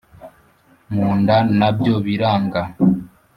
[0.93, 2.61] mu nda na byo biranga,